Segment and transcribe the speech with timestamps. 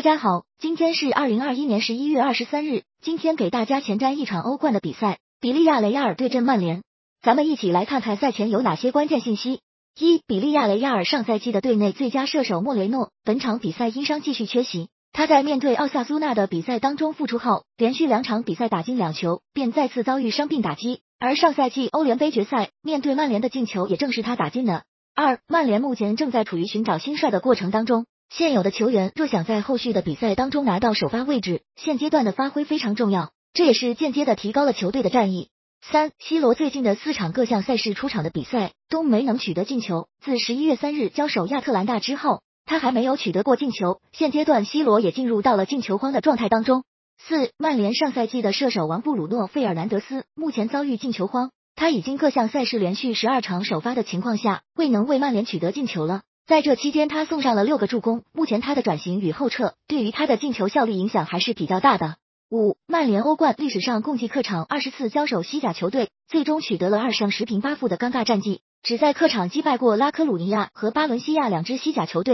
[0.00, 2.84] 大家好，今天是二零二一年十一月二十三日。
[3.02, 6.82] 今天给大家前瞻一场欧冠的比赛，比利亚雷亚尔对阵曼联。
[7.20, 9.60] 咱们一起来看看赛前有哪些关键信息。
[9.98, 14.88] 一、比利亚雷亚尔上赛季的队内最佳射手莫雷诺，本场比赛因伤继续缺席。
[15.12, 21.02] 他在面对奥萨苏纳的比赛当中复出后，连续两场比赛打进两球，便再次遭遇伤病打击。
[21.18, 24.84] 而上赛季欧联杯决赛面对曼联的进球也正是他打进的。
[25.14, 28.06] 二、曼联目前正在处于寻找新帅的过程当中。
[28.32, 35.48] 现有的球员若想在后续的比赛当中拿到首发位置，现阶段的发挥非常重要，这也是间接的提高了球队的战意。
[35.82, 44.00] 三，C 罗最近的四场各项赛事出场的比赛都没能取得进球，自十一月三日交手亚特兰大之后，他还没有取得过进球。
[44.12, 46.84] 现阶段 C 罗也进入到了进球荒的状态当中。
[47.18, 56.22] 四，曼联上赛季的射手王布鲁诺费尔南德斯目前遭遇进球荒，他已经各项赛事连续十二场首发的情况下，未能为曼联取得进球了。
[56.50, 58.24] 在这期间，他送上了六个助攻。
[58.32, 62.16] 目前他的转型与后撤，对于他的进球效率影响还是比较大的。
[62.50, 72.28] 五，曼联欧冠历史上共计客场二十次交手西甲球队，最终取得了二胜十平八负的尴尬战绩，只在客场击败过拉科鲁尼亚和巴伦西亚两支西甲球队。